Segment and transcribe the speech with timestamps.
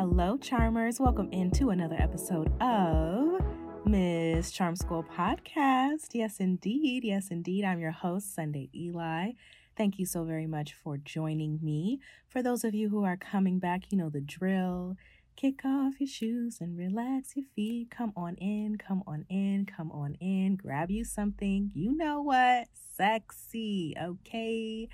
[0.00, 1.00] Hello, Charmers.
[1.00, 3.40] Welcome into another episode of
[3.84, 6.10] Miss Charm School Podcast.
[6.12, 7.02] Yes, indeed.
[7.02, 7.64] Yes, indeed.
[7.64, 9.32] I'm your host, Sunday Eli.
[9.76, 11.98] Thank you so very much for joining me.
[12.28, 14.94] For those of you who are coming back, you know the drill.
[15.34, 17.90] Kick off your shoes and relax your feet.
[17.90, 20.54] Come on in, come on in, come on in.
[20.54, 21.72] Grab you something.
[21.74, 22.68] You know what?
[22.96, 24.88] Sexy, okay?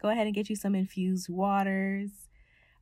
[0.00, 2.26] Go ahead and get you some infused waters.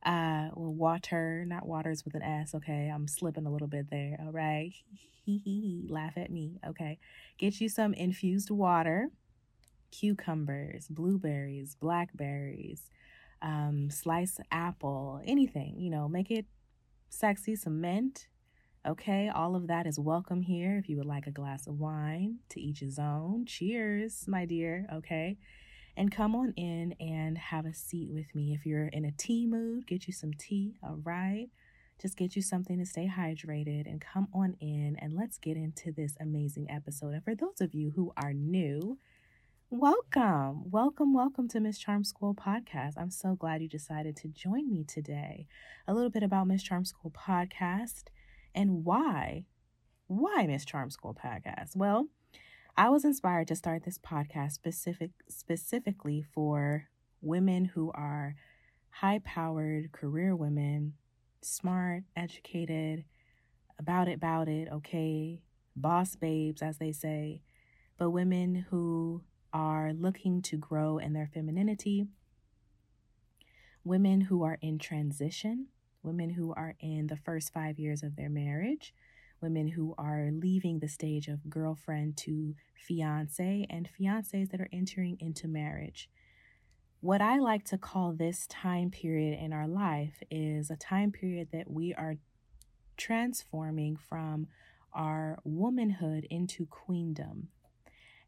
[0.05, 2.91] Uh, water, not waters with an S, okay?
[2.93, 4.71] I'm slipping a little bit there, all right?
[5.89, 6.99] Laugh at me, okay?
[7.39, 9.09] Get you some infused water,
[9.91, 12.83] cucumbers, blueberries, blackberries,
[13.41, 16.45] um, sliced apple, anything, you know, make it
[17.09, 18.27] sexy, some mint.
[18.87, 20.77] Okay, all of that is welcome here.
[20.77, 23.45] If you would like a glass of wine, to each his own.
[23.47, 24.85] Cheers, my dear.
[24.93, 25.37] Okay,
[25.97, 28.53] and come on in and have a seat with me.
[28.53, 30.77] If you're in a tea mood, get you some tea.
[30.83, 31.47] All right,
[32.01, 35.91] just get you something to stay hydrated and come on in and let's get into
[35.91, 37.13] this amazing episode.
[37.13, 38.97] And for those of you who are new,
[39.71, 42.93] Welcome, welcome, welcome to Miss Charm School Podcast.
[42.97, 45.47] I'm so glad you decided to join me today.
[45.87, 48.03] A little bit about Miss Charm School Podcast
[48.53, 49.45] and why.
[50.05, 51.75] Why Miss Charm School Podcast?
[51.75, 52.09] Well,
[52.77, 56.89] I was inspired to start this podcast specific specifically for
[57.21, 58.35] women who are
[58.89, 60.95] high-powered career women,
[61.41, 63.05] smart, educated,
[63.79, 65.41] about it, about it, okay,
[65.73, 67.41] boss babes, as they say,
[67.97, 69.23] but women who
[69.53, 72.07] are looking to grow in their femininity,
[73.85, 75.67] women who are in transition,
[76.03, 78.93] women who are in the first five years of their marriage,
[79.41, 85.17] women who are leaving the stage of girlfriend to fiance, and fiancés that are entering
[85.19, 86.09] into marriage.
[87.01, 91.49] What I like to call this time period in our life is a time period
[91.51, 92.15] that we are
[92.97, 94.47] transforming from
[94.93, 97.49] our womanhood into queendom.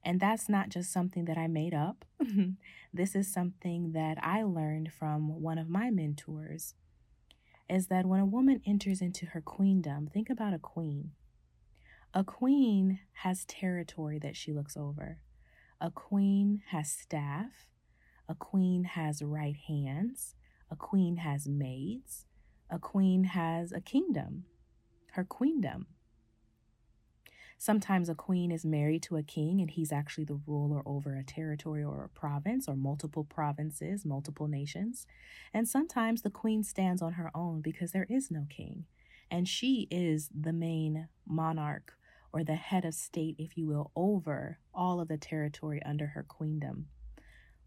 [0.03, 2.05] And that's not just something that I made up.
[2.93, 6.75] this is something that I learned from one of my mentors.
[7.69, 11.11] Is that when a woman enters into her queendom, think about a queen.
[12.13, 15.19] A queen has territory that she looks over.
[15.81, 17.67] A queen has staff.
[18.29, 20.35] A queen has right hands.
[20.71, 22.25] A queen has maids.
[22.69, 24.43] A queen has a kingdom,
[25.13, 25.87] her queendom.
[27.59, 31.23] Sometimes a queen is married to a king and he's actually the ruler over a
[31.23, 35.07] territory or a province or multiple provinces, multiple nations.
[35.53, 38.85] And sometimes the queen stands on her own because there is no king.
[39.31, 41.93] And she is the main monarch
[42.31, 46.23] or the head of state, if you will, over all of the territory under her
[46.23, 46.87] queendom.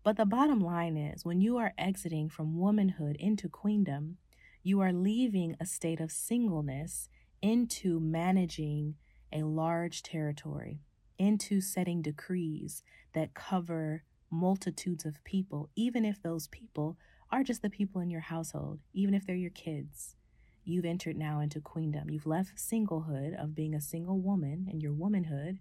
[0.04, 4.18] But the bottom line is when you are exiting from womanhood into queendom,
[4.62, 7.08] you are leaving a state of singleness
[7.42, 8.94] into managing
[9.32, 10.80] a large territory,
[11.18, 12.82] into setting decrees
[13.14, 16.96] that cover multitudes of people, even if those people
[17.30, 20.16] are just the people in your household, even if they're your kids.
[20.64, 22.10] You've entered now into queendom.
[22.10, 25.58] You've left singlehood of being a single woman and your womanhood,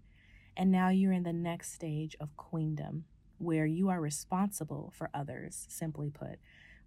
[0.56, 3.04] and now you're in the next stage of queendom,
[3.38, 6.38] where you are responsible for others, simply put.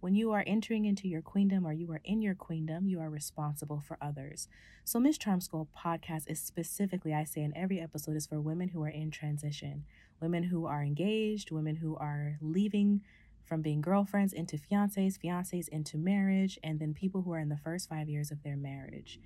[0.04, 3.10] When you are entering into your queendom or you are in your queendom, you are
[3.10, 4.50] responsible for others.
[4.84, 8.68] So, Miss Charm School podcast is specifically, I say in every episode, is for women
[8.68, 9.86] who are in transition,
[10.20, 13.00] women who are engaged, women who are leaving
[13.46, 17.56] from being girlfriends into fiancés, fiancés into marriage, and then people who are in the
[17.56, 19.22] first five years of their marriage.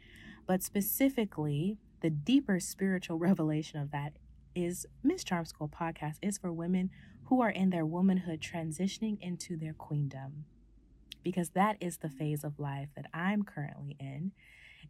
[0.45, 4.13] But specifically, the deeper spiritual revelation of that
[4.53, 6.91] is Miss Charm School podcast is for women
[7.29, 10.45] who are in their womanhood transitioning into their queendom
[11.23, 14.31] because that is the phase of life that I'm currently in.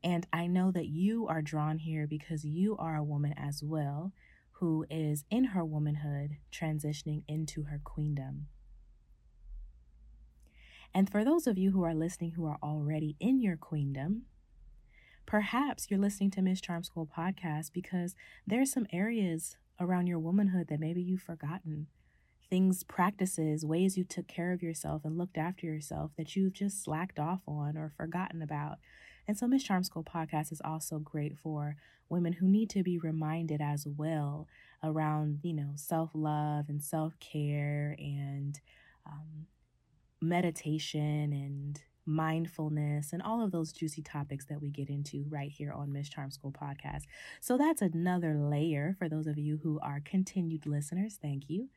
[0.04, 4.14] And I know that you are drawn here because you are a woman as well
[4.60, 8.48] who is in her womanhood transitioning into her queendom.
[10.94, 14.24] And for those of you who are listening who are already in your queendom,
[15.26, 18.16] perhaps you're listening to Miss Charm School podcast because
[18.48, 21.88] there's some areas around your womanhood that maybe you've forgotten
[22.50, 26.84] things, practices, ways you took care of yourself and looked after yourself that you've just
[26.84, 28.78] slacked off on or forgotten about.
[29.28, 31.76] And so, Miss Charm School podcast is also great for
[32.10, 34.48] women who need to be reminded as well
[34.84, 38.60] around, you know, self love and self care and
[39.06, 39.48] um,
[40.22, 45.74] meditation and mindfulness and all of those juicy topics that we get into right here
[45.74, 47.04] on Miss Charm School podcast.
[47.42, 51.20] So that's another layer for those of you who are continued listeners.
[51.22, 51.68] Thank you.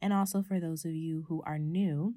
[0.00, 2.14] And also for those of you who are new,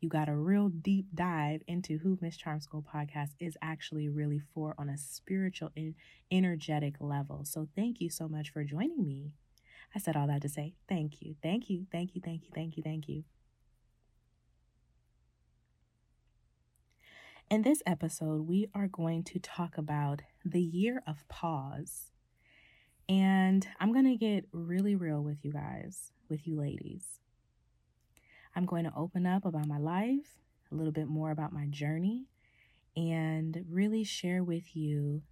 [0.00, 4.40] you got a real deep dive into who Miss Charm School podcast is actually really
[4.54, 5.94] for on a spiritual and
[6.30, 7.44] energetic level.
[7.44, 9.32] So thank you so much for joining me.
[9.94, 12.76] I said all that to say thank you, thank you, thank you, thank you, thank
[12.76, 13.24] you, thank you.
[17.50, 22.12] In this episode, we are going to talk about the year of pause.
[23.10, 27.18] And I'm going to get really real with you guys, with you ladies.
[28.54, 30.38] I'm going to open up about my life,
[30.70, 32.28] a little bit more about my journey,
[32.96, 35.22] and really share with you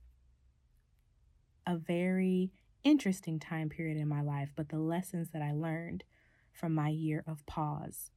[1.68, 2.50] a very
[2.82, 6.02] interesting time period in my life, but the lessons that I learned
[6.52, 8.10] from my year of pause.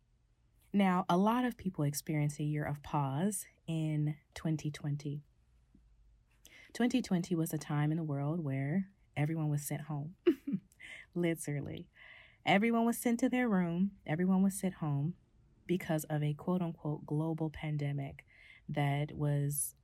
[0.74, 5.22] Now, a lot of people experience a year of pause in 2020.
[6.74, 10.16] 2020 was a time in the world where everyone was sent home,
[11.16, 11.88] literally.
[12.46, 15.14] Everyone was sent to their room, everyone was sent home
[15.68, 18.26] because of a quote unquote global pandemic
[18.68, 19.76] that was,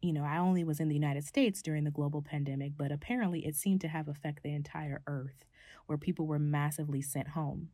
[0.00, 3.46] you know, I only was in the United States during the global pandemic, but apparently
[3.46, 5.44] it seemed to have affected the entire earth
[5.86, 7.68] where people were massively sent home.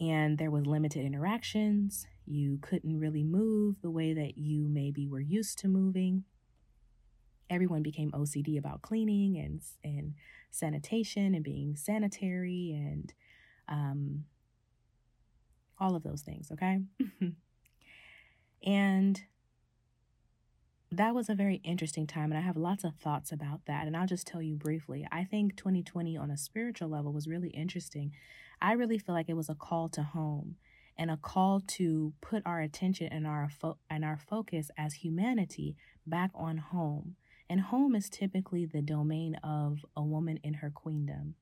[0.00, 2.06] And there was limited interactions.
[2.26, 6.24] You couldn't really move the way that you maybe were used to moving
[7.50, 10.14] everyone became OCD about cleaning and and
[10.50, 13.12] sanitation and being sanitary and
[13.68, 14.24] um,
[15.78, 16.50] all of those things.
[16.52, 16.80] Okay,
[18.64, 19.22] and
[20.92, 23.86] that was a very interesting time, and I have lots of thoughts about that.
[23.86, 25.06] And I'll just tell you briefly.
[25.12, 28.12] I think 2020 on a spiritual level was really interesting.
[28.60, 30.56] I really feel like it was a call to home
[30.98, 35.76] and a call to put our attention and our fo- and our focus as humanity
[36.06, 37.16] back on home
[37.50, 41.34] and home is typically the domain of a woman in her queendom.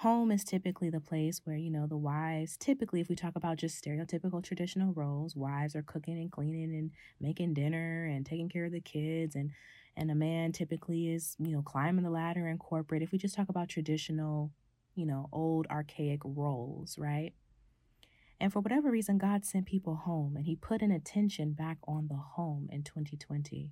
[0.00, 3.56] Home is typically the place where, you know, the wives, typically, if we talk about
[3.56, 8.64] just stereotypical traditional roles, wives are cooking and cleaning and making dinner and taking care
[8.64, 9.36] of the kids.
[9.36, 9.52] And,
[9.96, 13.00] and a man typically is, you know, climbing the ladder in corporate.
[13.00, 14.50] If we just talk about traditional,
[14.96, 17.32] you know, old archaic roles, right?
[18.40, 22.08] And for whatever reason, God sent people home and He put an attention back on
[22.08, 23.70] the home in 2020.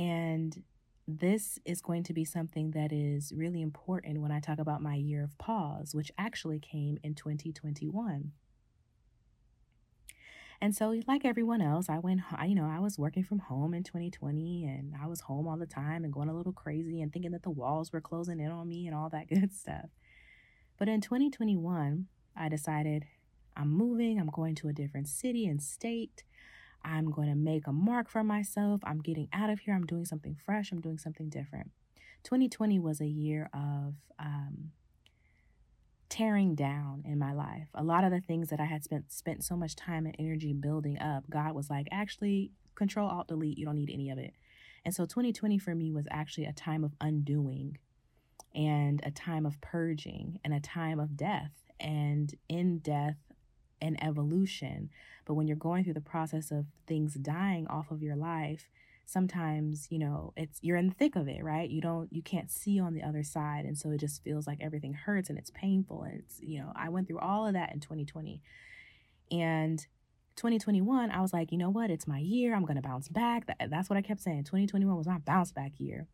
[0.00, 0.62] And
[1.06, 4.94] this is going to be something that is really important when I talk about my
[4.94, 8.32] year of pause, which actually came in 2021.
[10.62, 13.82] And so, like everyone else, I went, you know, I was working from home in
[13.82, 17.32] 2020 and I was home all the time and going a little crazy and thinking
[17.32, 19.90] that the walls were closing in on me and all that good stuff.
[20.78, 23.04] But in 2021, I decided
[23.54, 26.24] I'm moving, I'm going to a different city and state.
[26.84, 28.80] I'm going to make a mark for myself.
[28.84, 29.74] I'm getting out of here.
[29.74, 30.72] I'm doing something fresh.
[30.72, 31.70] I'm doing something different.
[32.24, 34.72] 2020 was a year of um,
[36.08, 37.68] tearing down in my life.
[37.74, 40.52] A lot of the things that I had spent spent so much time and energy
[40.52, 43.58] building up, God was like, actually, control alt delete.
[43.58, 44.34] You don't need any of it.
[44.84, 47.78] And so 2020 for me was actually a time of undoing
[48.54, 51.52] and a time of purging and a time of death.
[51.78, 53.16] And in death,
[53.80, 54.90] and evolution.
[55.24, 58.68] But when you're going through the process of things dying off of your life,
[59.06, 61.68] sometimes, you know, it's you're in the thick of it, right?
[61.68, 64.58] You don't you can't see on the other side and so it just feels like
[64.60, 67.72] everything hurts and it's painful and it's, you know, I went through all of that
[67.72, 68.40] in 2020.
[69.32, 69.78] And
[70.36, 71.90] 2021, I was like, you know what?
[71.90, 72.54] It's my year.
[72.54, 73.48] I'm going to bounce back.
[73.68, 74.44] that's what I kept saying.
[74.44, 76.06] 2021 was my bounce back year.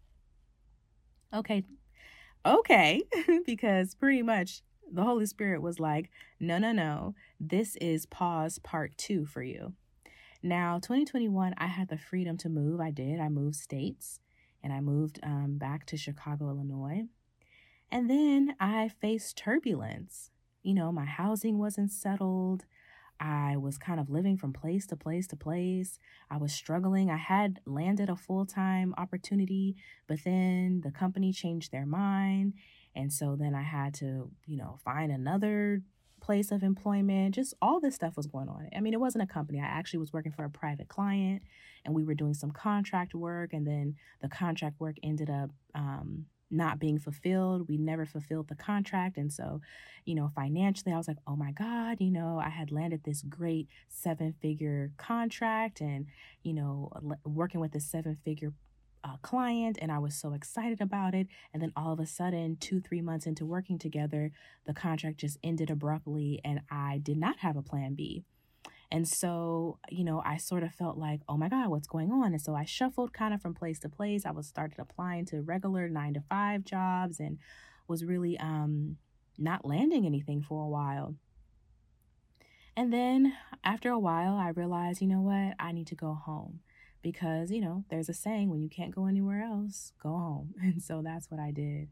[1.32, 1.64] Okay.
[2.44, 3.02] Okay,
[3.46, 8.96] because pretty much the Holy Spirit was like, no, no, no, this is pause part
[8.96, 9.74] two for you.
[10.42, 12.80] Now, 2021, I had the freedom to move.
[12.80, 13.20] I did.
[13.20, 14.20] I moved states
[14.62, 17.04] and I moved um, back to Chicago, Illinois.
[17.90, 20.30] And then I faced turbulence.
[20.62, 22.64] You know, my housing wasn't settled.
[23.18, 25.98] I was kind of living from place to place to place.
[26.30, 27.10] I was struggling.
[27.10, 29.76] I had landed a full time opportunity,
[30.06, 32.54] but then the company changed their mind
[32.96, 35.82] and so then I had to, you know, find another
[36.20, 37.34] place of employment.
[37.34, 38.68] Just all this stuff was going on.
[38.74, 39.60] I mean, it wasn't a company.
[39.60, 41.42] I actually was working for a private client
[41.84, 43.52] and we were doing some contract work.
[43.52, 47.68] And then the contract work ended up, um, not being fulfilled.
[47.68, 49.16] We never fulfilled the contract.
[49.16, 49.60] And so,
[50.04, 53.22] you know, financially, I was like, oh my God, you know, I had landed this
[53.22, 56.06] great seven figure contract and,
[56.44, 56.90] you know,
[57.24, 58.52] working with this seven figure
[59.04, 61.28] uh, client and I was so excited about it.
[61.52, 64.32] And then all of a sudden, two, three months into working together,
[64.66, 68.24] the contract just ended abruptly and I did not have a plan B.
[68.90, 72.32] And so, you know, I sort of felt like, oh my God, what's going on?
[72.32, 74.24] And so I shuffled kind of from place to place.
[74.24, 77.38] I was started applying to regular nine to five jobs and
[77.88, 78.96] was really um,
[79.38, 81.16] not landing anything for a while.
[82.76, 83.32] And then
[83.64, 85.54] after a while, I realized, you know what?
[85.58, 86.60] I need to go home
[87.02, 90.54] because, you know, there's a saying when you can't go anywhere else, go home.
[90.62, 91.88] And so that's what I did.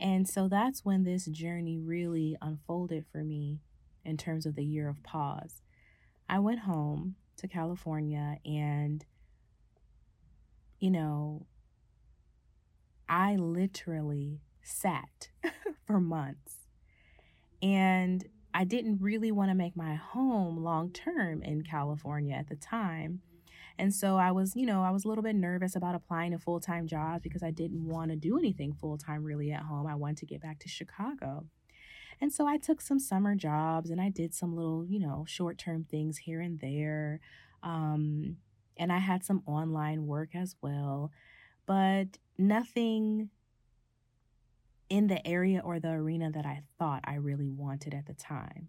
[0.00, 3.60] And so that's when this journey really unfolded for me
[4.04, 5.60] in terms of the year of pause.
[6.28, 9.04] I went home to California and,
[10.78, 11.46] you know,
[13.08, 15.28] I literally sat
[15.86, 16.56] for months.
[17.62, 18.24] And
[18.54, 23.20] I didn't really want to make my home long term in California at the time.
[23.80, 26.38] And so I was, you know, I was a little bit nervous about applying to
[26.38, 29.86] full time jobs because I didn't want to do anything full time really at home.
[29.86, 31.46] I wanted to get back to Chicago.
[32.20, 35.56] And so I took some summer jobs and I did some little, you know, short
[35.56, 37.20] term things here and there.
[37.62, 38.36] Um,
[38.76, 41.10] and I had some online work as well,
[41.64, 43.30] but nothing
[44.90, 48.68] in the area or the arena that I thought I really wanted at the time.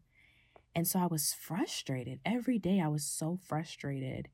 [0.73, 2.21] And so I was frustrated.
[2.25, 4.29] Every day I was so frustrated.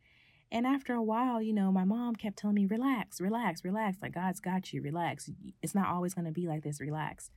[0.51, 3.97] And after a while, you know, my mom kept telling me, relax, relax, relax.
[4.01, 5.29] Like, God's got you, relax.
[5.61, 7.29] It's not always going to be like this, relax.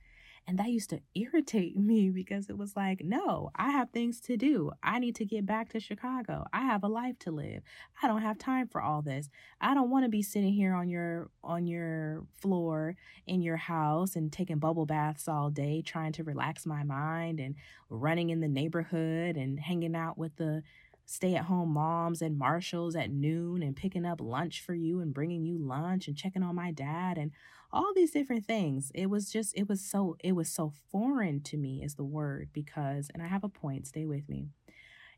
[0.47, 4.37] And that used to irritate me because it was like, no, I have things to
[4.37, 4.71] do.
[4.81, 6.45] I need to get back to Chicago.
[6.51, 7.63] I have a life to live.
[8.01, 9.29] I don't have time for all this.
[9.59, 12.95] I don't want to be sitting here on your on your floor
[13.27, 17.55] in your house and taking bubble baths all day trying to relax my mind and
[17.89, 20.63] running in the neighborhood and hanging out with the
[21.11, 25.13] stay at home moms and Marshalls at noon and picking up lunch for you and
[25.13, 27.31] bringing you lunch and checking on my dad and
[27.71, 28.91] all these different things.
[28.95, 32.49] It was just, it was so, it was so foreign to me, is the word,
[32.53, 34.47] because, and I have a point, stay with me.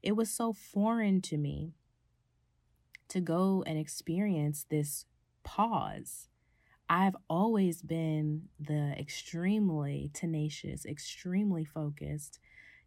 [0.01, 1.73] It was so foreign to me
[3.09, 5.05] to go and experience this
[5.43, 6.27] pause.
[6.89, 12.39] I've always been the extremely tenacious, extremely focused,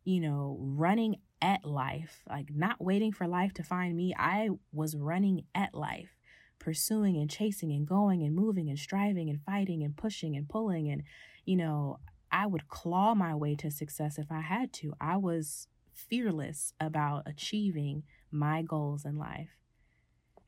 [0.04, 4.14] you know, running at life, like not waiting for life to find me.
[4.18, 6.16] I was running at life
[6.58, 10.88] pursuing and chasing and going and moving and striving and fighting and pushing and pulling.
[10.88, 11.02] And,
[11.44, 11.98] you know,
[12.32, 14.92] I would claw my way to success if I had to.
[15.00, 19.50] I was fearless about achieving my goals in life.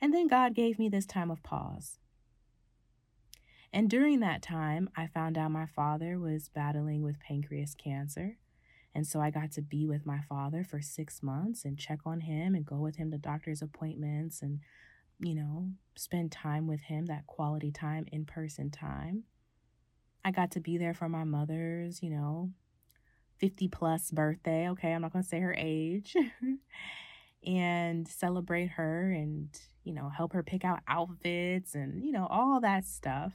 [0.01, 1.99] And then God gave me this time of pause.
[3.73, 8.39] And during that time, I found out my father was battling with pancreas cancer.
[8.99, 12.23] And so I got to be with my father for six months and check on
[12.23, 14.59] him and go with him to doctor's appointments and
[15.21, 19.25] you know, spend time with him, that quality time, in person time.
[20.25, 22.51] I got to be there for my mother's, you know,
[23.39, 24.69] 50 plus birthday.
[24.71, 26.17] Okay, I'm not going to say her age.
[27.47, 29.49] and celebrate her and,
[29.85, 33.33] you know, help her pick out outfits and, you know, all that stuff.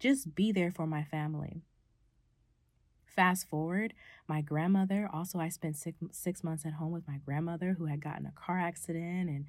[0.00, 1.62] Just be there for my family.
[3.18, 3.94] Fast forward,
[4.28, 8.00] my grandmother, also, I spent six, six months at home with my grandmother who had
[8.00, 9.46] gotten a car accident and,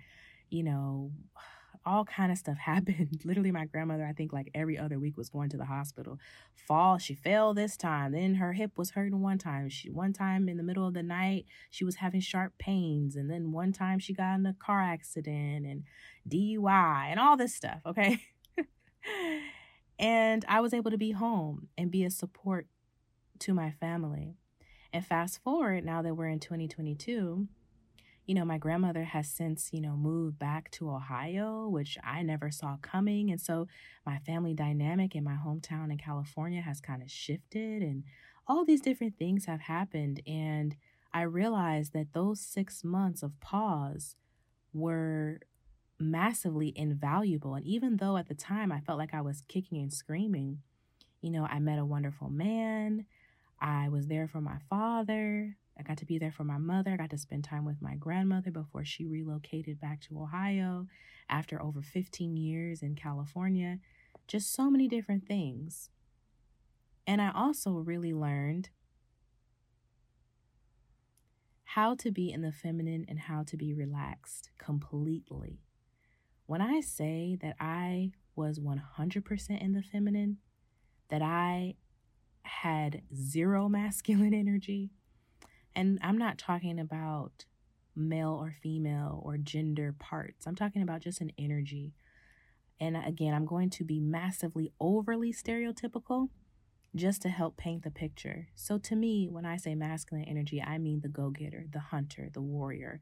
[0.50, 1.12] you know,
[1.86, 3.22] all kind of stuff happened.
[3.24, 6.18] Literally, my grandmother, I think like every other week was going to the hospital.
[6.56, 8.14] Fall, she fell this time.
[8.14, 9.70] Then her hip was hurting one time.
[9.70, 13.16] She one time in the middle of the night, she was having sharp pains.
[13.16, 15.84] And then one time she got in a car accident and
[16.28, 18.20] DUI and all this stuff, okay?
[20.00, 22.66] and I was able to be home and be a support
[23.40, 24.36] to my family.
[24.92, 27.48] And fast forward now that we're in 2022,
[28.26, 32.52] you know, my grandmother has since, you know, moved back to Ohio, which I never
[32.52, 33.32] saw coming.
[33.32, 33.68] And so
[34.06, 38.04] my family dynamic in my hometown in California has kind of shifted, and
[38.48, 40.22] all these different things have happened.
[40.28, 40.76] And
[41.12, 44.16] I realized that those six months of pause
[44.74, 45.40] were
[46.00, 47.56] massively invaluable.
[47.56, 50.60] And even though at the time I felt like I was kicking and screaming,
[51.22, 53.06] you know, I met a wonderful man.
[53.62, 55.58] I was there for my father.
[55.78, 56.92] I got to be there for my mother.
[56.92, 60.88] I got to spend time with my grandmother before she relocated back to Ohio
[61.30, 63.80] after over 15 years in California.
[64.28, 65.90] Just so many different things.
[67.08, 68.70] And I also really learned
[71.64, 75.62] how to be in the feminine and how to be relaxed completely.
[76.46, 80.38] When I say that I was 100% in the feminine,
[81.10, 81.76] that I
[82.50, 84.92] had zero masculine energy,
[85.76, 87.46] and I'm not talking about
[87.96, 90.48] male or female or gender parts.
[90.48, 91.94] I'm talking about just an energy.
[92.80, 96.30] And again, I'm going to be massively overly stereotypical
[96.96, 98.48] just to help paint the picture.
[98.56, 102.30] So, to me, when I say masculine energy, I mean the go getter, the hunter,
[102.34, 103.02] the warrior,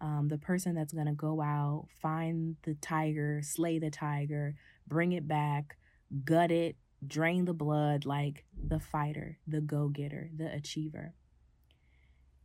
[0.00, 4.56] um, the person that's going to go out, find the tiger, slay the tiger,
[4.86, 5.76] bring it back,
[6.24, 11.14] gut it, drain the blood like the fighter, the go getter, the achiever.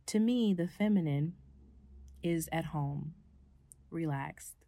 [0.06, 1.34] To me, the feminine
[2.22, 3.14] is at home,
[3.90, 4.64] relaxed.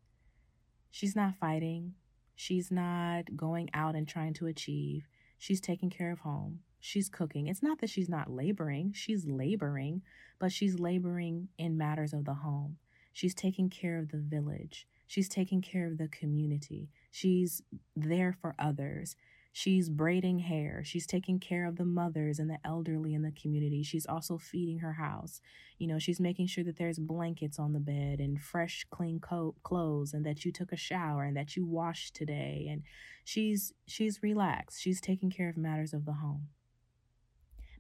[0.91, 1.95] She's not fighting.
[2.37, 5.09] She's not going out and trying to achieve.
[5.39, 6.61] She's taking care of home.
[6.81, 7.47] She's cooking.
[7.47, 10.03] It's not that she's not laboring, she's laboring,
[10.39, 12.79] but she's laboring in matters of the home.
[13.13, 14.87] She's taking care of the village.
[15.07, 16.89] She's taking care of the community.
[17.11, 17.61] She's
[17.95, 19.17] there for others.
[19.53, 20.83] She's braiding hair.
[20.85, 23.83] She's taking care of the mothers and the elderly in the community.
[23.83, 25.41] She's also feeding her house.
[25.77, 29.57] You know, she's making sure that there's blankets on the bed and fresh, clean co-
[29.65, 32.69] clothes and that you took a shower and that you washed today.
[32.71, 32.83] And
[33.25, 34.81] she's she's relaxed.
[34.81, 36.49] She's taking care of matters of the home.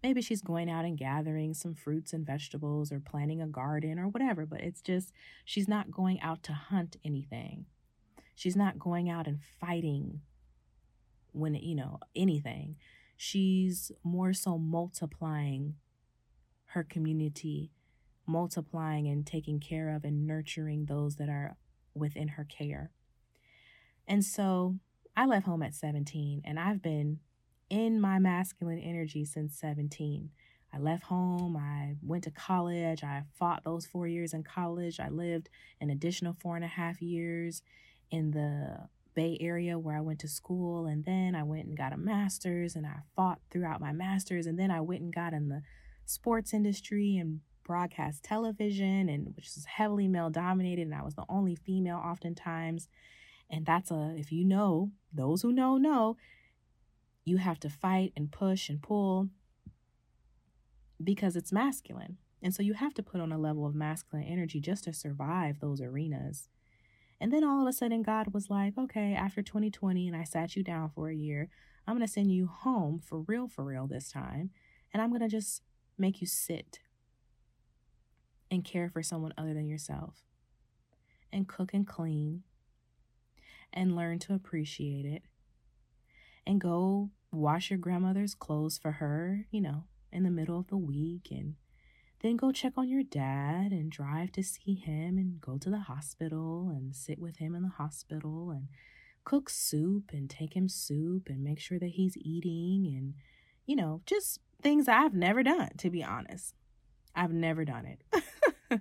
[0.02, 4.08] Maybe she's going out and gathering some fruits and vegetables or planting a garden or
[4.08, 5.12] whatever, but it's just
[5.44, 7.66] she's not going out to hunt anything.
[8.34, 10.22] She's not going out and fighting
[11.32, 12.76] when, you know, anything.
[13.16, 15.74] She's more so multiplying
[16.66, 17.72] her community,
[18.26, 21.56] multiplying and taking care of and nurturing those that are
[21.94, 22.92] within her care.
[24.06, 24.76] And so
[25.16, 27.20] I left home at 17 and I've been
[27.68, 30.30] in my masculine energy since 17.
[30.72, 35.00] I left home, I went to college, I fought those four years in college.
[35.00, 35.48] I lived
[35.80, 37.62] an additional four and a half years
[38.10, 38.88] in the
[39.20, 42.74] Bay Area where I went to school, and then I went and got a master's,
[42.74, 45.60] and I fought throughout my master's, and then I went and got in the
[46.06, 51.26] sports industry and broadcast television, and which is heavily male dominated, and I was the
[51.28, 52.88] only female oftentimes.
[53.50, 56.16] And that's a, if you know, those who know, know,
[57.26, 59.28] you have to fight and push and pull
[61.04, 62.16] because it's masculine.
[62.42, 65.60] And so you have to put on a level of masculine energy just to survive
[65.60, 66.48] those arenas.
[67.20, 70.56] And then all of a sudden, God was like, okay, after 2020, and I sat
[70.56, 71.48] you down for a year,
[71.86, 74.50] I'm going to send you home for real, for real this time.
[74.92, 75.62] And I'm going to just
[75.98, 76.80] make you sit
[78.50, 80.24] and care for someone other than yourself
[81.32, 82.42] and cook and clean
[83.72, 85.22] and learn to appreciate it
[86.46, 90.76] and go wash your grandmother's clothes for her, you know, in the middle of the
[90.76, 91.54] week and
[92.20, 95.80] then go check on your dad and drive to see him and go to the
[95.80, 98.68] hospital and sit with him in the hospital and
[99.24, 103.14] cook soup and take him soup and make sure that he's eating and,
[103.66, 106.54] you know, just things I've never done, to be honest.
[107.14, 108.80] I've never done it.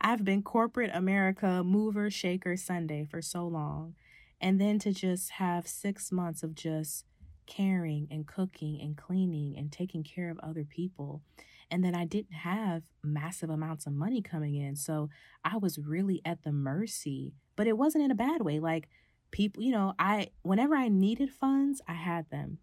[0.00, 3.94] I've been corporate America mover, shaker Sunday for so long.
[4.40, 7.04] And then to just have six months of just
[7.46, 11.22] caring and cooking and cleaning and taking care of other people.
[11.70, 14.76] And then I didn't have massive amounts of money coming in.
[14.76, 15.08] So
[15.44, 18.60] I was really at the mercy, but it wasn't in a bad way.
[18.60, 18.88] Like
[19.32, 22.58] people, you know, I, whenever I needed funds, I had them,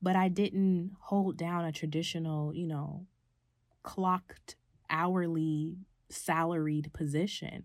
[0.00, 3.06] but I didn't hold down a traditional, you know,
[3.82, 4.56] clocked
[4.90, 5.76] hourly
[6.08, 7.64] salaried position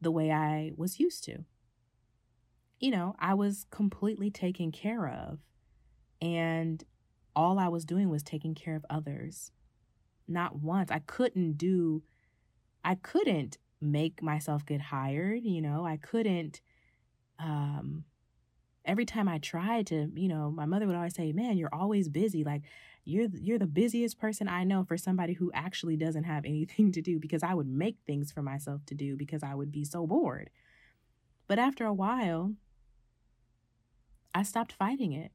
[0.00, 1.44] the way I was used to.
[2.78, 5.40] You know, I was completely taken care of
[6.20, 6.84] and
[7.34, 9.52] all I was doing was taking care of others.
[10.28, 10.90] Not once.
[10.90, 12.02] I couldn't do,
[12.84, 15.44] I couldn't make myself get hired.
[15.44, 16.60] You know, I couldn't,
[17.38, 18.04] um,
[18.84, 22.08] every time I tried to, you know, my mother would always say, "Man, you're always
[22.08, 22.44] busy.
[22.44, 22.62] Like
[23.04, 27.02] you're you're the busiest person I know for somebody who actually doesn't have anything to
[27.02, 30.06] do because I would make things for myself to do because I would be so
[30.06, 30.50] bored."
[31.48, 32.54] But after a while,
[34.34, 35.32] I stopped fighting it.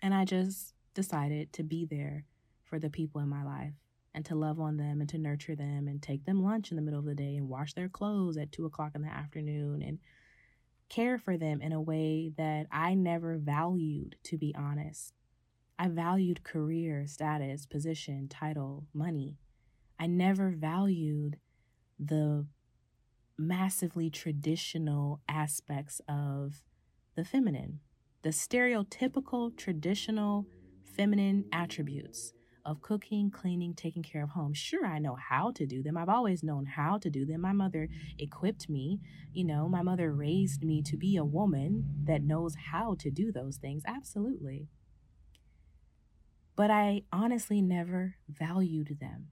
[0.00, 2.24] And I just decided to be there
[2.62, 3.74] for the people in my life
[4.18, 6.82] and to love on them and to nurture them and take them lunch in the
[6.82, 10.00] middle of the day and wash their clothes at two o'clock in the afternoon and
[10.88, 15.12] care for them in a way that I never valued, to be honest.
[15.78, 19.36] I valued career, status, position, title, money.
[20.00, 21.36] I never valued
[22.00, 22.44] the
[23.38, 26.64] massively traditional aspects of
[27.14, 27.78] the feminine
[28.22, 30.44] the stereotypical traditional
[30.96, 32.32] feminine attributes
[32.64, 34.52] of cooking, cleaning, taking care of home.
[34.54, 35.96] Sure, I know how to do them.
[35.96, 37.40] I've always known how to do them.
[37.40, 38.18] My mother mm-hmm.
[38.18, 39.00] equipped me.
[39.32, 43.32] You know, my mother raised me to be a woman that knows how to do
[43.32, 43.82] those things.
[43.86, 44.68] Absolutely.
[46.56, 49.28] But I honestly never valued them.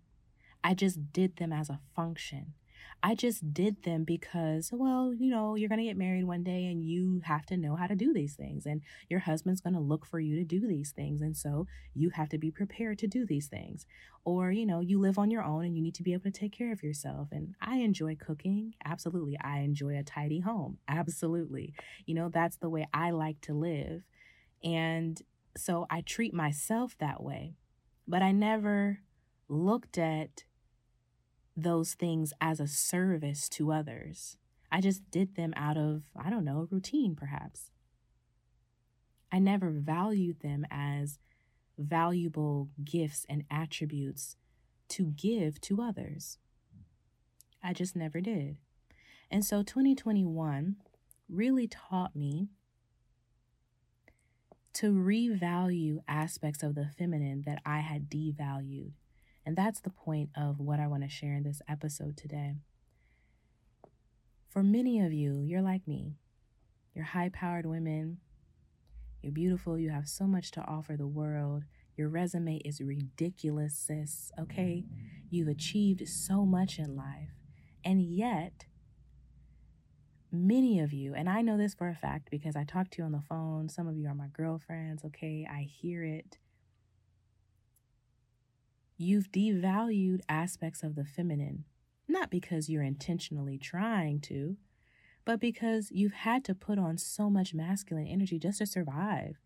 [0.62, 2.54] I just did them as a function.
[3.02, 6.66] I just did them because, well, you know, you're going to get married one day
[6.66, 8.66] and you have to know how to do these things.
[8.66, 11.20] And your husband's going to look for you to do these things.
[11.20, 13.86] And so you have to be prepared to do these things.
[14.24, 16.30] Or, you know, you live on your own and you need to be able to
[16.30, 17.28] take care of yourself.
[17.30, 18.74] And I enjoy cooking.
[18.84, 19.38] Absolutely.
[19.40, 20.78] I enjoy a tidy home.
[20.88, 21.74] Absolutely.
[22.06, 24.02] You know, that's the way I like to live.
[24.64, 25.20] And
[25.56, 27.54] so I treat myself that way.
[28.08, 29.00] But I never
[29.48, 30.44] looked at
[31.56, 34.36] those things as a service to others.
[34.70, 37.70] I just did them out of, I don't know, routine perhaps.
[39.32, 41.18] I never valued them as
[41.78, 44.36] valuable gifts and attributes
[44.88, 46.38] to give to others.
[47.62, 48.58] I just never did.
[49.30, 50.76] And so 2021
[51.28, 52.48] really taught me
[54.74, 58.92] to revalue aspects of the feminine that I had devalued.
[59.46, 62.56] And that's the point of what I want to share in this episode today.
[64.50, 66.16] For many of you, you're like me.
[66.94, 68.18] You're high powered women.
[69.22, 69.78] You're beautiful.
[69.78, 71.62] You have so much to offer the world.
[71.96, 74.32] Your resume is ridiculous, sis.
[74.40, 74.84] Okay?
[75.30, 77.30] You've achieved so much in life.
[77.84, 78.66] And yet,
[80.32, 83.04] many of you, and I know this for a fact because I talk to you
[83.04, 85.46] on the phone, some of you are my girlfriends, okay?
[85.48, 86.38] I hear it.
[88.98, 91.64] You've devalued aspects of the feminine,
[92.08, 94.56] not because you're intentionally trying to,
[95.26, 99.36] but because you've had to put on so much masculine energy just to survive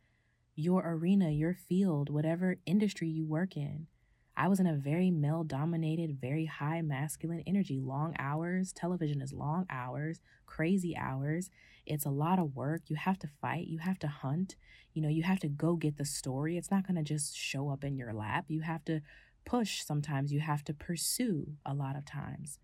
[0.55, 3.89] your arena, your field, whatever industry you work in.
[4.37, 8.73] I was in a very male dominated, very high masculine energy, long hours.
[8.73, 11.51] Television is long hours, crazy hours.
[11.87, 12.83] It's a lot of work.
[12.87, 14.55] You have to fight, you have to hunt,
[14.95, 16.57] you know, you have to go get the story.
[16.57, 18.45] It's not going to just show up in your lap.
[18.49, 19.01] You have to
[19.45, 22.59] push sometimes, you have to pursue a lot of times.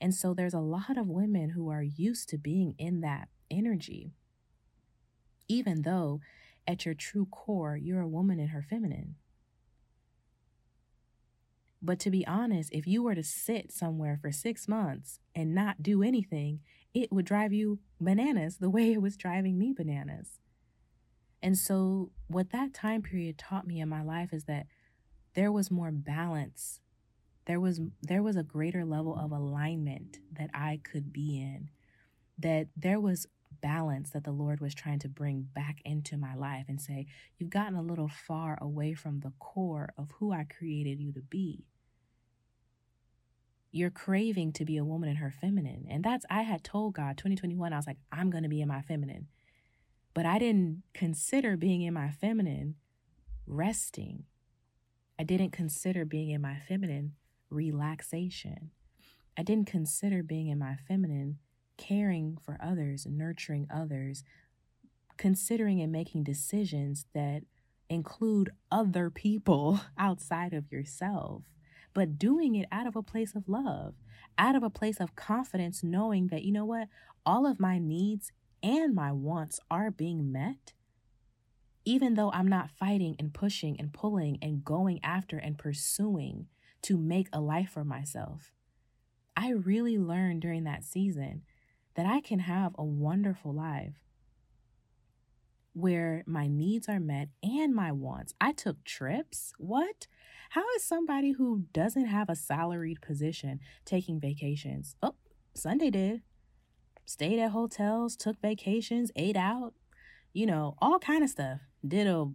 [0.00, 4.12] And so there's a lot of women who are used to being in that energy,
[5.48, 6.20] even though
[6.66, 9.16] at your true core, you're a woman in her feminine.
[11.82, 15.82] But to be honest, if you were to sit somewhere for six months and not
[15.82, 16.60] do anything,
[16.94, 20.38] it would drive you bananas the way it was driving me bananas.
[21.42, 24.66] And so, what that time period taught me in my life is that
[25.34, 26.80] there was more balance.
[27.46, 31.70] There was there was a greater level of alignment that I could be in.
[32.38, 33.26] That there was
[33.60, 37.06] balance that the Lord was trying to bring back into my life and say,
[37.38, 41.22] You've gotten a little far away from the core of who I created you to
[41.22, 41.66] be
[43.74, 45.84] you're craving to be a woman in her feminine.
[45.90, 48.68] And that's, I had told God 2021, I was like, I'm going to be in
[48.68, 49.26] my feminine.
[50.14, 52.76] But I didn't consider being in my feminine
[53.48, 54.26] resting.
[55.18, 57.12] I didn't consider being in my feminine
[57.50, 58.70] relaxation.
[59.36, 61.38] I didn't consider being in my feminine
[61.76, 64.22] caring for others, nurturing others,
[65.16, 67.42] considering and making decisions that
[67.88, 71.42] include other people outside of yourself
[71.94, 73.94] but doing it out of a place of love,
[74.36, 76.88] out of a place of confidence, knowing that, you know what,
[77.24, 80.74] all of my needs and my wants are being met.
[81.84, 86.46] Even though I'm not fighting and pushing and pulling and going after and pursuing
[86.82, 88.52] to make a life for myself,
[89.36, 91.42] I really learned during that season
[91.94, 93.94] that I can have a wonderful life
[95.74, 98.32] where my needs are met and my wants.
[98.40, 99.52] I took trips.
[99.58, 100.06] What?
[100.50, 104.94] How is somebody who doesn't have a salaried position taking vacations?
[105.02, 105.16] Oh,
[105.54, 106.22] Sunday did.
[107.04, 109.74] Stayed at hotels, took vacations, ate out,
[110.32, 111.60] you know, all kind of stuff.
[111.86, 112.26] Did a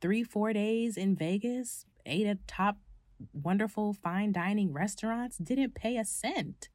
[0.00, 2.78] three, four days in Vegas, ate at top
[3.32, 6.68] wonderful fine dining restaurants, didn't pay a cent.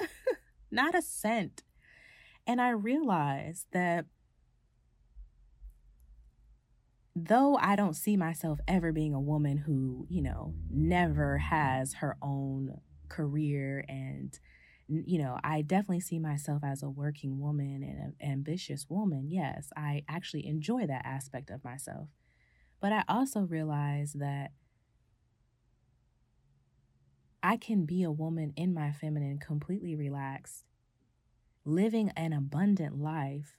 [0.70, 1.62] Not a cent.
[2.46, 4.06] And I realized that
[7.14, 12.16] though I don't see myself ever being a woman who, you know, never has her
[12.22, 14.38] own career and
[14.88, 19.30] you know, I definitely see myself as a working woman and an ambitious woman.
[19.30, 22.08] Yes, I actually enjoy that aspect of myself.
[22.80, 24.52] But I also realize that
[27.42, 30.64] I can be a woman in my feminine, completely relaxed,
[31.64, 33.56] living an abundant life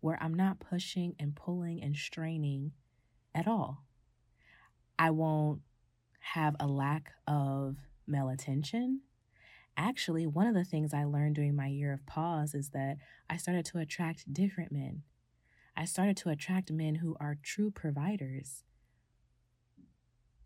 [0.00, 2.72] where I'm not pushing and pulling and straining
[3.34, 3.84] at all.
[4.98, 5.60] I won't
[6.20, 7.76] have a lack of
[8.06, 9.00] male attention.
[9.76, 12.96] Actually, one of the things I learned during my year of pause is that
[13.28, 15.02] I started to attract different men.
[15.76, 18.64] I started to attract men who are true providers,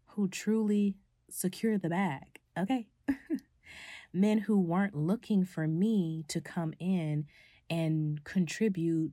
[0.08, 0.96] who truly
[1.30, 2.40] secure the bag.
[2.58, 2.88] Okay.
[4.12, 7.26] men who weren't looking for me to come in
[7.68, 9.12] and contribute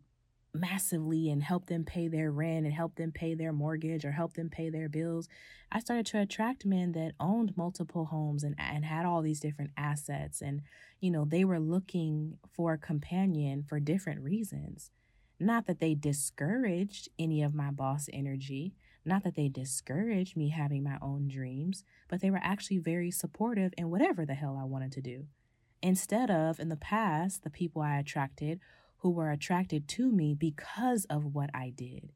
[0.58, 4.34] massively and help them pay their rent and help them pay their mortgage or help
[4.34, 5.30] them pay their bills.
[5.72, 9.72] I started to attract men that owned multiple homes and, and had all these different
[9.78, 10.42] assets.
[10.42, 10.62] And,
[11.00, 14.92] you know, they were looking for a companion for different reasons.
[15.40, 18.74] Not that they discouraged any of my boss energy,
[19.08, 23.74] Not that they discouraged me having my own dreams, but they were actually very supportive
[23.78, 25.28] in whatever the hell I wanted to do.
[25.82, 28.60] Instead of, in the past, the people I attracted
[28.98, 32.12] who were attracted to me because of what I did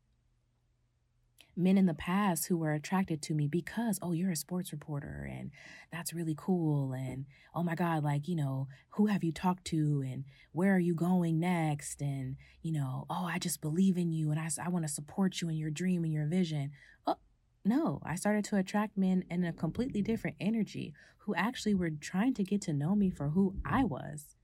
[1.55, 5.29] men in the past who were attracted to me because, oh, you're a sports reporter
[5.29, 5.51] and
[5.91, 6.93] that's really cool.
[6.93, 10.79] And oh my God, like, you know, who have you talked to and where are
[10.79, 12.01] you going next?
[12.01, 15.41] And, you know, oh, I just believe in you and I, I want to support
[15.41, 16.71] you in your dream and your vision.
[17.05, 17.17] Oh,
[17.65, 22.33] no, I started to attract men in a completely different energy who actually were trying
[22.35, 24.35] to get to know me for who I was.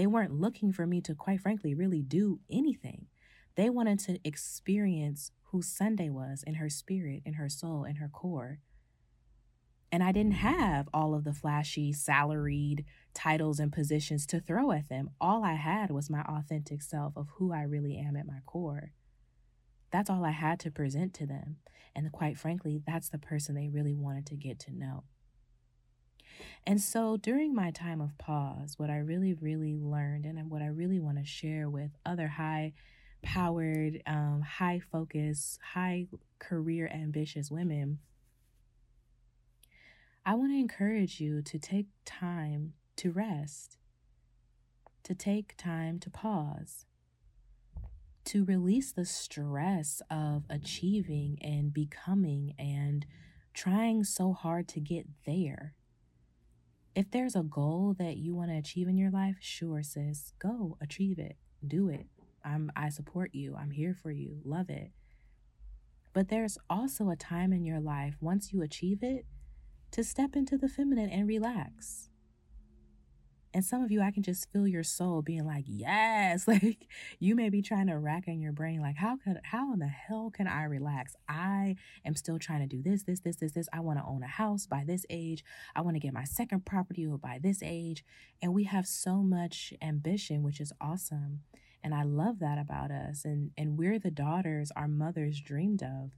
[0.00, 3.08] They weren't looking for me to, quite frankly, really do anything.
[3.54, 8.08] They wanted to experience who Sunday was in her spirit, in her soul, in her
[8.08, 8.60] core.
[9.92, 10.56] And I didn't mm-hmm.
[10.56, 15.10] have all of the flashy, salaried titles and positions to throw at them.
[15.20, 18.92] All I had was my authentic self of who I really am at my core.
[19.90, 21.56] That's all I had to present to them.
[21.94, 25.04] And quite frankly, that's the person they really wanted to get to know.
[26.66, 30.66] And so during my time of pause, what I really, really learned and what I
[30.66, 32.74] really want to share with other high
[33.22, 36.06] powered, um, high focus, high
[36.38, 37.98] career ambitious women,
[40.24, 43.78] I want to encourage you to take time to rest,
[45.04, 46.84] to take time to pause,
[48.26, 53.06] to release the stress of achieving and becoming and
[53.54, 55.74] trying so hard to get there.
[57.00, 60.76] If there's a goal that you want to achieve in your life, sure, sis, go
[60.82, 62.04] achieve it, do it.
[62.44, 63.56] I'm I support you.
[63.56, 64.42] I'm here for you.
[64.44, 64.90] Love it.
[66.12, 69.24] But there's also a time in your life once you achieve it
[69.92, 72.09] to step into the feminine and relax.
[73.52, 76.46] And some of you, I can just feel your soul being like, yes.
[76.50, 76.88] Like
[77.20, 79.86] you may be trying to rack in your brain, like, how could, how in the
[79.86, 81.14] hell can I relax?
[81.28, 83.68] I am still trying to do this, this, this, this, this.
[83.72, 85.44] I want to own a house by this age.
[85.76, 88.04] I want to get my second property by this age.
[88.42, 91.40] And we have so much ambition, which is awesome.
[91.82, 93.24] And I love that about us.
[93.24, 96.10] And, and we're the daughters our mothers dreamed of.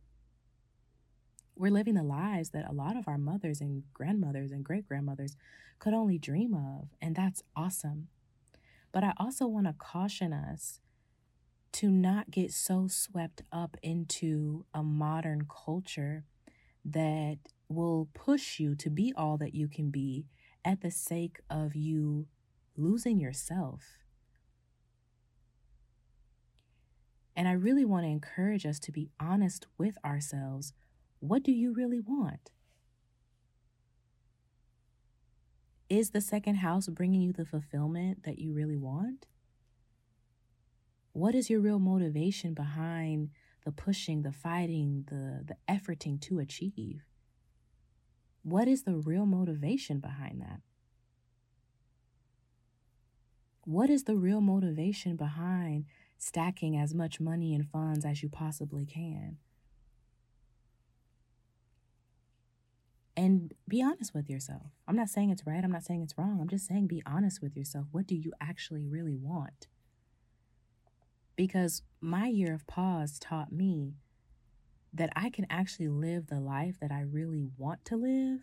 [1.57, 5.37] We're living the lives that a lot of our mothers and grandmothers and great grandmothers
[5.79, 6.88] could only dream of.
[7.01, 8.09] And that's awesome.
[8.91, 10.81] But I also want to caution us
[11.73, 16.25] to not get so swept up into a modern culture
[16.85, 17.38] that
[17.69, 20.27] will push you to be all that you can be
[20.65, 22.27] at the sake of you
[22.77, 24.03] losing yourself
[27.35, 30.73] And I really want to encourage us to be honest with ourselves.
[31.22, 32.50] What do you really want?
[35.88, 39.26] Is the second house bringing you the fulfillment that you really want?
[41.12, 43.30] What is your real motivation behind
[43.64, 47.04] the pushing, the fighting, the, the efforting to achieve?
[48.42, 50.61] What is the real motivation behind that?
[53.64, 55.85] What is the real motivation behind
[56.18, 59.38] stacking as much money and funds as you possibly can.
[63.22, 64.72] And be honest with yourself.
[64.88, 65.62] I'm not saying it's right.
[65.62, 66.40] I'm not saying it's wrong.
[66.40, 67.87] I'm just saying be honest with yourself.
[67.92, 69.68] What do you actually really want?
[71.37, 73.94] Because my year of pause taught me
[74.92, 78.40] that I can actually live the life that I really want to live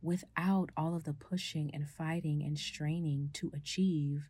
[0.00, 4.28] without all of the pushing and fighting and straining to achieve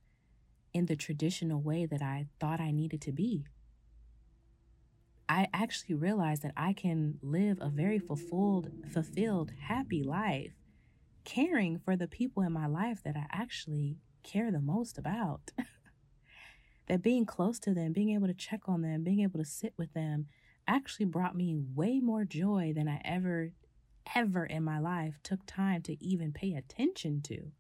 [0.72, 3.44] in the traditional way that I thought I needed to be.
[5.29, 10.53] I actually realized that I can live a very fulfilled, fulfilled, happy life,
[11.25, 15.51] caring for the people in my life that I actually care the most about.
[16.87, 19.75] that being close to them, being able to check on them, being able to sit
[19.77, 20.27] with them
[20.69, 23.51] actually brought me way more joy than I ever,
[24.15, 27.51] ever in my life took time to even pay attention to.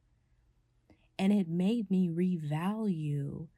[1.18, 3.48] And it made me revalue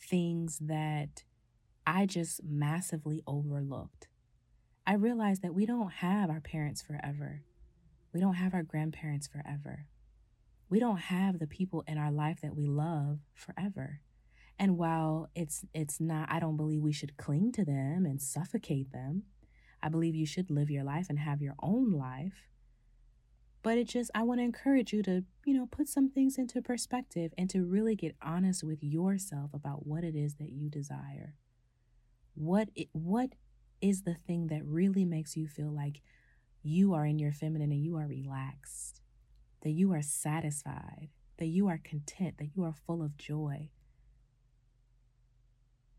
[0.00, 1.24] things that
[1.90, 4.08] I just massively overlooked.
[4.86, 7.44] I realized that we don't have our parents forever.
[8.12, 9.86] We don't have our grandparents forever.
[10.68, 14.02] We don't have the people in our life that we love forever.
[14.58, 18.92] And while it's it's not I don't believe we should cling to them and suffocate
[18.92, 19.22] them.
[19.82, 22.50] I believe you should live your life and have your own life.
[23.62, 26.60] But it just, I want to encourage you to, you know, put some things into
[26.60, 31.34] perspective and to really get honest with yourself about what it is that you desire.
[32.38, 33.30] What it, what
[33.80, 36.02] is the thing that really makes you feel like
[36.62, 39.00] you are in your feminine and you are relaxed,
[39.62, 43.70] that you are satisfied, that you are content, that you are full of joy.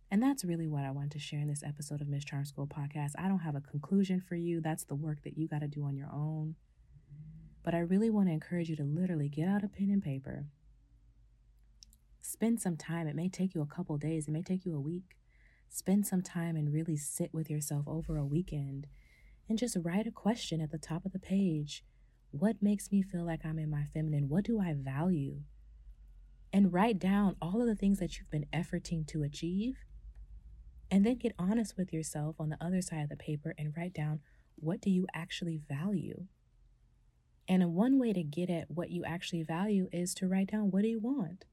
[0.09, 2.67] And that's really what I want to share in this episode of Miss Charm School
[2.67, 3.11] podcast.
[3.19, 4.61] I don't have a conclusion for you.
[4.61, 6.55] That's the work that you got to do on your own.
[7.63, 10.45] But I really want to encourage you to literally get out a pen and paper.
[12.21, 13.07] Spend some time.
[13.07, 15.18] It may take you a couple days, it may take you a week.
[15.69, 18.87] Spend some time and really sit with yourself over a weekend
[19.47, 21.83] and just write a question at the top of the page.
[22.31, 24.29] What makes me feel like I'm in my feminine?
[24.29, 25.41] What do I value?
[26.51, 29.77] And write down all of the things that you've been efforting to achieve
[30.91, 33.93] and then get honest with yourself on the other side of the paper and write
[33.93, 34.19] down
[34.55, 36.25] what do you actually value?
[37.47, 40.81] And one way to get at what you actually value is to write down what
[40.81, 41.45] do you want?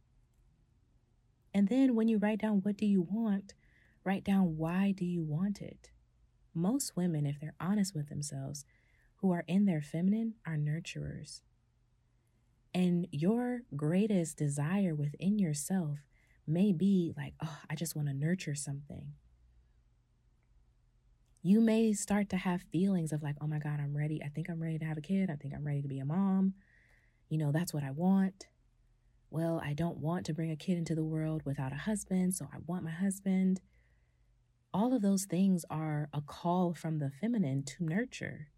[1.54, 3.54] And then when you write down what do you want,
[4.06, 5.90] write down why do you want it?
[6.54, 8.64] Most women, if they're honest with themselves,
[9.16, 11.42] who are in their feminine are nurturers.
[12.72, 15.98] And your greatest desire within yourself
[16.46, 19.14] may be like, oh, I just want to nurture something
[21.46, 24.20] you may start to have feelings of like, oh my God, I'm ready.
[24.20, 25.30] I think I'm ready to have a kid.
[25.30, 26.54] I think I'm ready to be a mom.
[27.28, 28.48] You know, that's what I want.
[29.30, 32.48] Well, I don't want to bring a kid into the world without a husband, so
[32.52, 33.60] I want my husband.
[34.72, 38.48] All of those things are a call from the feminine to nurture.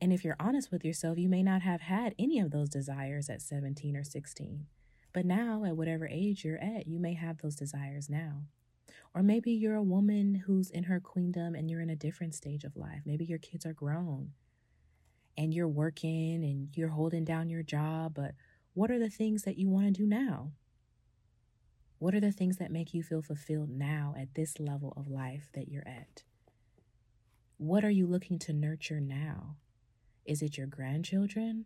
[0.00, 3.30] And if you're honest with yourself, you may not have had any of those desires
[3.30, 4.66] at 17 or 16.
[5.12, 8.42] But now, at whatever age you're at, you may have those desires now.
[9.14, 12.64] Or maybe you're a woman who's in her queendom and you're in a different stage
[12.64, 13.00] of life.
[13.06, 14.32] Maybe your kids are grown
[15.38, 18.32] and you're working and you're holding down your job, but
[18.74, 20.50] what are the things that you want to do now?
[21.98, 25.48] What are the things that make you feel fulfilled now at this level of life
[25.54, 26.24] that you're at?
[27.56, 29.56] What are you looking to nurture now?
[30.26, 31.64] Is it your grandchildren?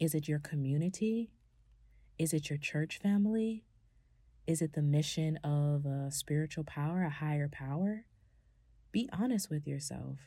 [0.00, 1.30] Is it your community?
[2.18, 3.64] Is it your church family?
[4.46, 8.06] Is it the mission of a spiritual power, a higher power?
[8.90, 10.18] Be honest with yourself.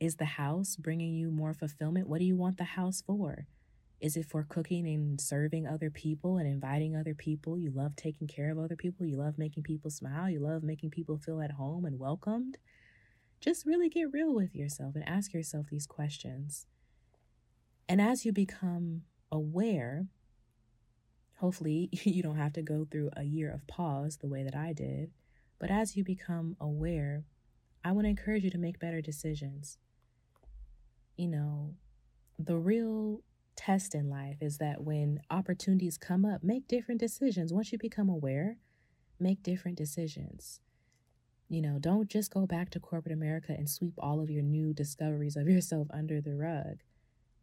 [0.00, 2.08] Is the house bringing you more fulfillment?
[2.08, 3.46] What do you want the house for?
[4.00, 7.58] Is it for cooking and serving other people and inviting other people?
[7.58, 9.04] You love taking care of other people.
[9.04, 10.30] You love making people smile.
[10.30, 12.56] You love making people feel at home and welcomed.
[13.40, 16.66] Just really get real with yourself and ask yourself these questions.
[17.88, 20.06] And as you become aware
[21.40, 24.72] Hopefully, you don't have to go through a year of pause the way that I
[24.72, 25.10] did.
[25.58, 27.24] But as you become aware,
[27.82, 29.78] I want to encourage you to make better decisions.
[31.16, 31.74] You know,
[32.38, 33.22] the real
[33.56, 37.52] test in life is that when opportunities come up, make different decisions.
[37.52, 38.56] Once you become aware,
[39.18, 40.60] make different decisions.
[41.48, 44.72] You know, don't just go back to corporate America and sweep all of your new
[44.72, 46.78] discoveries of yourself under the rug.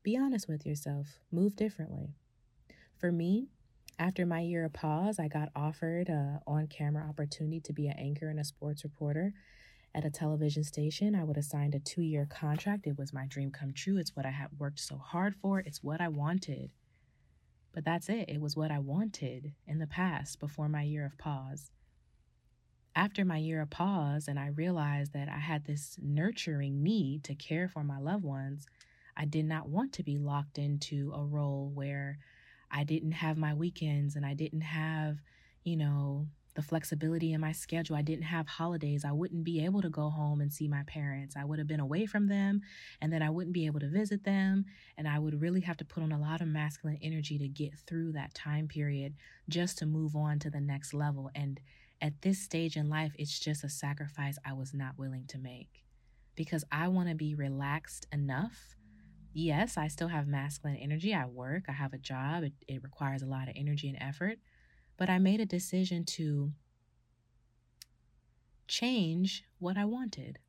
[0.04, 2.16] Be honest with yourself, move differently.
[2.98, 3.48] For me,
[4.00, 8.30] after my year of pause, I got offered a on-camera opportunity to be an anchor
[8.30, 9.34] and a sports reporter
[9.98, 11.16] at a television station.
[11.16, 12.86] I would have signed a two-year contract.
[12.86, 13.98] It was my dream come true.
[13.98, 15.60] It's what I had worked so hard for.
[15.60, 16.70] It's what I wanted.
[17.74, 18.30] But that's it.
[18.30, 21.72] It was what I wanted in the past before my year of pause.
[22.96, 27.34] After my year of pause, and I realized that I had this nurturing need to
[27.34, 28.68] care for my loved ones,
[29.16, 32.20] I did not want to be locked into a role where
[32.70, 35.18] I didn't have my weekends and I didn't have,
[35.64, 36.28] you know,
[36.58, 37.96] the flexibility in my schedule.
[37.96, 39.06] I didn't have holidays.
[39.06, 41.36] I wouldn't be able to go home and see my parents.
[41.38, 42.62] I would have been away from them
[43.00, 44.66] and then I wouldn't be able to visit them.
[44.98, 47.78] And I would really have to put on a lot of masculine energy to get
[47.86, 49.14] through that time period
[49.48, 51.30] just to move on to the next level.
[51.36, 51.60] And
[52.02, 55.84] at this stage in life, it's just a sacrifice I was not willing to make
[56.36, 58.76] because I want to be relaxed enough
[59.38, 61.14] yes, I still have masculine energy.
[61.14, 64.40] I work, I have a job, it, it requires a lot of energy and effort.
[64.98, 66.52] But I made a decision to
[68.68, 70.40] change what I wanted.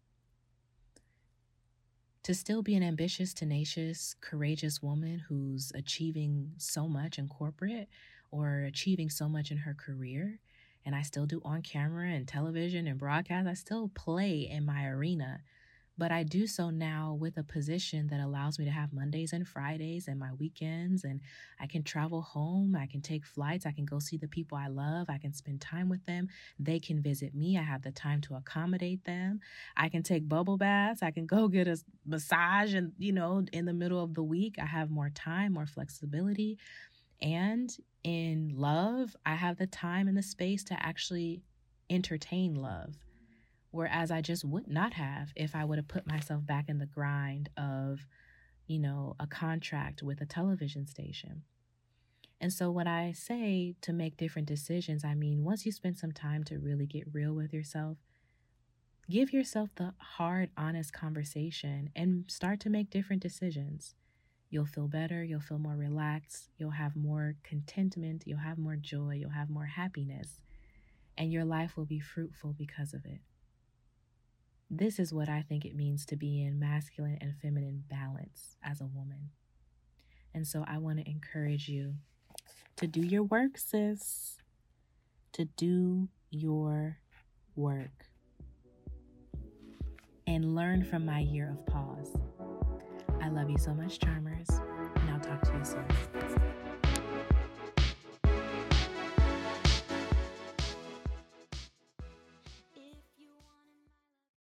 [2.24, 7.88] To still be an ambitious, tenacious, courageous woman who's achieving so much in corporate
[8.30, 10.40] or achieving so much in her career.
[10.84, 13.46] And I still do on camera and television and broadcast.
[13.46, 15.40] I still play in my arena
[15.98, 19.46] but I do so now with a position that allows me to have Mondays and
[19.46, 21.20] Fridays and my weekends, and
[21.61, 22.76] I can travel home.
[22.76, 23.66] I can take flights.
[23.66, 25.11] I can go see the people I love.
[25.11, 26.28] I can spend time with them.
[26.59, 27.59] They can visit me.
[27.59, 29.40] I have the time to accommodate them.
[29.76, 31.03] I can take bubble baths.
[31.03, 31.76] I can go get a
[32.07, 35.66] massage, and you know, in the middle of the week, I have more time, more
[35.66, 36.59] flexibility.
[37.20, 41.42] And in love, I have the time and the space to actually
[41.90, 42.94] entertain love
[43.71, 46.87] Whereas I just would not have if I would have put myself back in the
[46.87, 48.07] grind of,
[48.66, 51.43] you know, a contract with a television station.
[52.41, 56.12] And so, when I say to make different decisions, I mean, once you spend some
[56.12, 57.99] time to really get real with yourself,
[59.11, 63.95] give yourself the hard, honest conversation and start to make different decisions.
[64.51, 69.16] You'll feel better, you'll feel more relaxed, you'll have more contentment, you'll have more joy,
[69.21, 70.41] you'll have more happiness,
[71.19, 73.21] and your life will be fruitful because of it.
[74.71, 78.81] This is what I think it means to be in masculine and feminine balance as
[78.81, 79.31] a woman.
[80.35, 81.95] And so I want to encourage you
[82.77, 84.37] to do your work, sis.
[85.33, 86.99] To do your
[87.57, 88.07] work.
[90.27, 92.14] And learn from my year of pause.
[93.23, 94.49] I love you so much, Charmers,
[94.97, 96.28] and I'll talk to you soon.